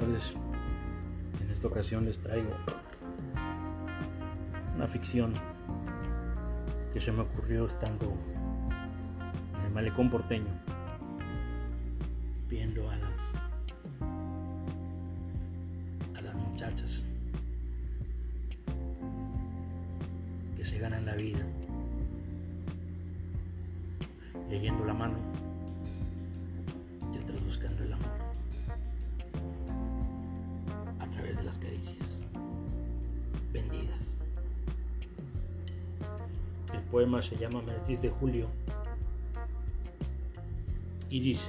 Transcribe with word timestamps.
tardes. 0.00 0.34
En 1.40 1.50
esta 1.52 1.68
ocasión 1.68 2.04
les 2.04 2.18
traigo 2.18 2.50
una 4.74 4.88
ficción 4.88 5.34
que 6.92 7.00
se 7.00 7.12
me 7.12 7.20
ocurrió 7.20 7.66
estando 7.66 8.12
en 9.56 9.66
el 9.66 9.70
malecón 9.72 10.10
porteño, 10.10 10.50
viendo 12.48 12.90
a 12.90 12.96
las 12.96 13.30
a 16.16 16.20
las 16.22 16.34
muchachas 16.34 17.04
que 20.56 20.64
se 20.64 20.76
ganan 20.80 21.06
la 21.06 21.14
vida, 21.14 21.46
leyendo 24.50 24.84
la 24.84 24.94
mano 24.94 25.33
poema 36.94 37.22
se 37.22 37.36
llama 37.36 37.60
Meretriz 37.60 38.02
de 38.02 38.08
Julio 38.08 38.46
y 41.10 41.18
dice, 41.18 41.48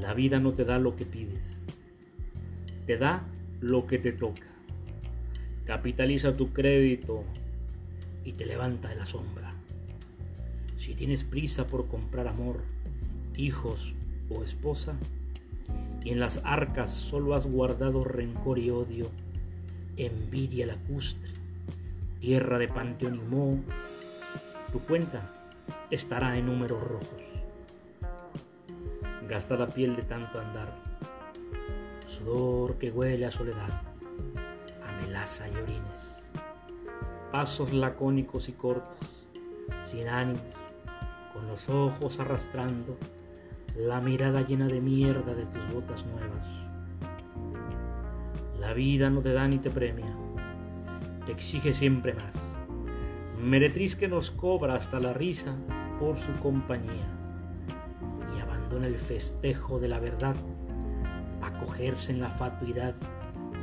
la 0.00 0.14
vida 0.14 0.40
no 0.40 0.54
te 0.54 0.64
da 0.64 0.78
lo 0.78 0.96
que 0.96 1.04
pides, 1.04 1.44
te 2.86 2.96
da 2.96 3.22
lo 3.60 3.86
que 3.86 3.98
te 3.98 4.12
toca. 4.12 4.46
Capitaliza 5.66 6.38
tu 6.38 6.54
crédito 6.54 7.22
y 8.24 8.32
te 8.32 8.46
levanta 8.46 8.88
de 8.88 8.96
la 8.96 9.04
sombra. 9.04 9.52
Si 10.78 10.94
tienes 10.94 11.22
prisa 11.22 11.66
por 11.66 11.86
comprar 11.86 12.28
amor, 12.28 12.62
hijos 13.36 13.92
o 14.30 14.42
esposa, 14.42 14.96
y 16.02 16.12
en 16.12 16.20
las 16.20 16.40
arcas 16.44 16.90
solo 16.90 17.34
has 17.34 17.44
guardado 17.44 18.04
rencor 18.04 18.58
y 18.58 18.70
odio, 18.70 19.10
envidia 19.98 20.64
lacustre, 20.64 21.37
tierra 22.20 22.58
de 22.58 22.68
panteón 22.68 23.14
y 23.14 23.18
moho, 23.18 23.58
tu 24.72 24.80
cuenta 24.80 25.30
estará 25.90 26.36
en 26.36 26.46
números 26.46 26.82
rojos. 26.82 27.22
Gastada 29.28 29.66
piel 29.68 29.94
de 29.94 30.02
tanto 30.02 30.40
andar, 30.40 30.74
sudor 32.06 32.76
que 32.78 32.90
huele 32.90 33.26
a 33.26 33.30
soledad, 33.30 33.82
a 34.86 34.92
melaza 35.02 35.48
y 35.48 35.56
orines, 35.56 36.22
pasos 37.30 37.72
lacónicos 37.72 38.48
y 38.48 38.52
cortos, 38.52 38.98
sin 39.82 40.08
ánimos, 40.08 40.42
con 41.32 41.46
los 41.46 41.68
ojos 41.68 42.18
arrastrando 42.20 42.96
la 43.76 44.00
mirada 44.00 44.42
llena 44.42 44.66
de 44.66 44.80
mierda 44.80 45.34
de 45.34 45.44
tus 45.44 45.72
botas 45.72 46.04
nuevas. 46.06 46.46
La 48.58 48.72
vida 48.72 49.08
no 49.08 49.20
te 49.20 49.32
da 49.32 49.46
ni 49.46 49.58
te 49.58 49.70
premia, 49.70 50.16
exige 51.32 51.72
siempre 51.72 52.14
más. 52.14 52.34
Meretriz 53.42 53.94
que 53.96 54.08
nos 54.08 54.30
cobra 54.30 54.74
hasta 54.74 54.98
la 54.98 55.12
risa 55.12 55.54
por 56.00 56.16
su 56.16 56.32
compañía 56.36 57.06
y 58.36 58.40
abandona 58.40 58.86
el 58.86 58.98
festejo 58.98 59.78
de 59.78 59.88
la 59.88 60.00
verdad 60.00 60.34
para 61.40 61.58
cogerse 61.60 62.12
en 62.12 62.20
la 62.20 62.30
fatuidad 62.30 62.94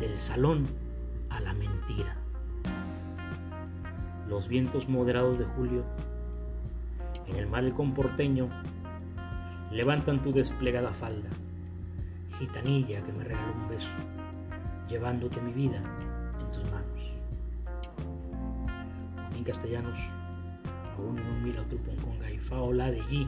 del 0.00 0.16
salón 0.18 0.66
a 1.30 1.40
la 1.40 1.52
mentira. 1.52 2.16
Los 4.28 4.48
vientos 4.48 4.88
moderados 4.88 5.38
de 5.38 5.44
julio 5.44 5.84
en 7.26 7.36
el 7.36 7.46
mar 7.46 7.64
porteño 7.94 8.48
levantan 9.70 10.22
tu 10.22 10.32
desplegada 10.32 10.92
falda, 10.92 11.28
gitanilla 12.38 13.02
que 13.02 13.12
me 13.12 13.24
regaló 13.24 13.52
un 13.52 13.68
beso, 13.68 13.90
llevándote 14.88 15.40
mi 15.40 15.52
vida 15.52 15.82
castellanos, 19.48 19.98
aún 20.98 21.18
en 21.18 21.26
un 21.26 21.42
mil 21.42 21.56
con 22.04 22.18
gaifa 22.20 22.60
ola 22.60 22.90
de 22.90 23.00
allí. 23.00 23.26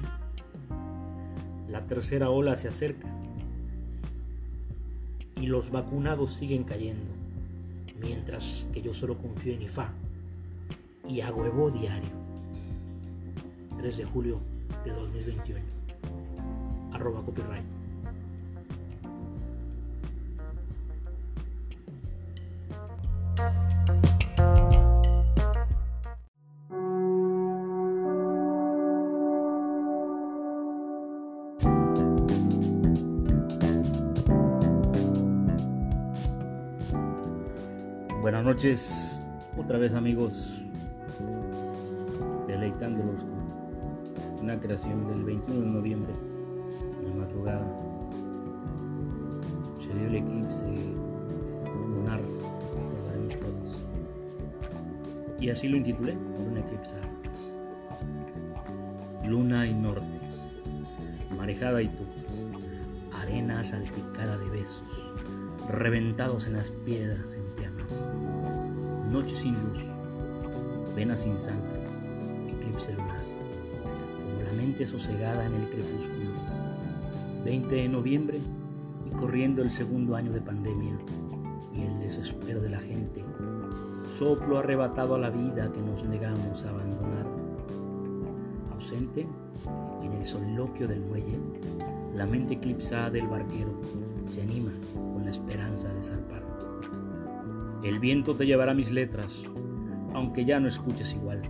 La 1.70 1.86
tercera 1.86 2.28
ola 2.28 2.56
se 2.56 2.68
acerca 2.68 3.08
y 5.36 5.46
los 5.46 5.70
vacunados 5.70 6.34
siguen 6.34 6.64
cayendo, 6.64 7.10
mientras 7.98 8.66
que 8.74 8.82
yo 8.82 8.92
solo 8.92 9.16
confío 9.16 9.54
en 9.54 9.62
IFA 9.62 9.88
y 11.08 11.22
hago 11.22 11.46
Evo 11.46 11.70
diario. 11.70 12.10
3 13.78 13.96
de 13.96 14.04
julio 14.04 14.40
de 14.84 14.90
2021 14.90 15.60
arroba 16.92 17.24
copyright. 17.24 17.79
Buenas 38.20 38.44
noches, 38.44 39.22
otra 39.56 39.78
vez 39.78 39.94
amigos, 39.94 40.62
deleitándolos 42.46 43.22
con 43.22 44.44
una 44.44 44.60
creación 44.60 45.08
del 45.08 45.24
21 45.24 45.60
de 45.60 45.66
noviembre 45.66 46.12
madrugada 47.16 47.66
se 49.78 49.94
dio 49.94 50.06
el 50.06 50.14
eclipse 50.16 50.64
lunar, 51.88 52.20
recordaremos 52.20 53.40
todos. 53.40 53.86
Y 55.40 55.48
así 55.48 55.68
lo 55.68 55.78
intitulé, 55.78 56.14
Luna 56.14 56.60
eclipsada. 56.60 57.08
Luna 59.26 59.66
y 59.66 59.74
norte, 59.74 60.20
marejada 61.36 61.80
y 61.80 61.88
tú, 61.88 62.04
arena 63.14 63.64
salpicada 63.64 64.36
de 64.36 64.50
besos, 64.50 64.84
reventados 65.68 66.46
en 66.46 66.54
las 66.54 66.70
piedras 66.70 67.34
en 67.34 67.44
piano. 67.56 67.84
Noche 69.10 69.34
sin 69.34 69.54
luz, 69.54 69.78
vena 70.94 71.16
sin 71.16 71.38
sangre, 71.38 71.80
eclipse 72.48 72.92
lunar, 72.92 73.20
como 74.24 74.42
la 74.42 74.52
mente 74.52 74.86
sosegada 74.86 75.46
en 75.46 75.54
el 75.54 75.68
crepúsculo 75.68 76.30
20 77.44 77.74
de 77.74 77.88
noviembre 77.88 78.38
y 79.06 79.10
corriendo 79.16 79.62
el 79.62 79.70
segundo 79.70 80.14
año 80.14 80.32
de 80.32 80.40
pandemia 80.40 80.94
y 81.74 81.82
el 81.82 82.00
desespero 82.00 82.60
de 82.60 82.70
la 82.70 82.80
gente, 82.80 83.24
soplo 84.16 84.58
arrebatado 84.58 85.14
a 85.14 85.18
la 85.18 85.30
vida 85.30 85.70
que 85.72 85.80
nos 85.80 86.04
negamos 86.04 86.64
a 86.64 86.70
abandonar. 86.70 87.26
Ausente 88.72 89.26
en 90.02 90.12
el 90.12 90.24
soliloquio 90.24 90.86
del 90.86 91.00
muelle, 91.00 91.38
la 92.14 92.26
mente 92.26 92.54
eclipsada 92.54 93.10
del 93.10 93.26
barquero 93.28 93.80
se 94.26 94.42
anima 94.42 94.72
con 94.94 95.24
la 95.24 95.30
esperanza 95.30 95.92
de 95.92 96.02
zarpar. 96.02 96.42
El 97.82 97.98
viento 97.98 98.34
te 98.34 98.46
llevará 98.46 98.74
mis 98.74 98.90
letras, 98.90 99.32
aunque 100.12 100.44
ya 100.44 100.60
no 100.60 100.68
escuches 100.68 101.14
igual. 101.14 101.42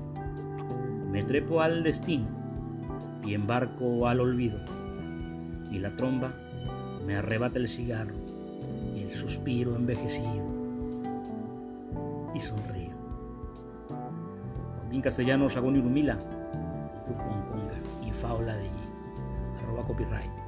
Me 1.10 1.24
trepo 1.24 1.60
al 1.60 1.82
destino 1.82 2.28
y 3.24 3.34
embarco 3.34 4.06
al 4.06 4.20
olvido 4.20 4.58
y 5.70 5.78
la 5.78 5.94
tromba 5.96 6.32
me 7.06 7.16
arrebata 7.16 7.58
el 7.58 7.68
cigarro 7.68 8.14
y 8.94 9.02
el 9.02 9.14
suspiro 9.14 9.76
envejecido 9.76 10.44
y 12.34 12.40
sonrío. 12.40 12.90
En 14.92 15.00
castellano, 15.00 15.48
Sagón 15.48 15.76
y 15.76 15.80
Rumila, 15.80 16.18
y 18.06 18.10
Faula 18.10 18.54
de 18.54 18.62
allí, 18.62 18.70
arroba 19.62 19.86
copyright. 19.86 20.39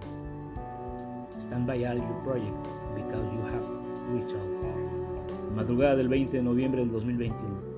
Stand 1.53 1.67
by 1.67 1.85
all 1.85 1.97
your 1.97 2.21
project 2.25 2.63
because 2.95 3.27
you 3.31 3.43
have 3.53 3.67
reached 4.09 4.35
out. 4.35 5.55
Madrugada 5.55 5.97
del 5.97 6.09
20 6.09 6.39
de 6.39 6.43
noviembre 6.43 6.81
del 6.81 6.91
2021. 6.93 7.72